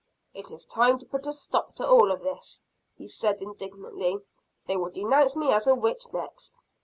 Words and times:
"It 0.33 0.49
is 0.49 0.65
time 0.65 0.97
to 0.97 1.05
put 1.05 1.27
a 1.27 1.31
stop 1.31 1.75
to 1.75 1.87
all 1.87 2.07
this," 2.17 2.63
he 2.97 3.07
said 3.07 3.39
indignantly. 3.39 4.17
"They 4.65 4.75
will 4.75 4.89
denounce 4.89 5.35
me 5.35 5.51
as 5.53 5.67
a 5.67 5.75
witch 5.75 6.11
next." 6.11 6.57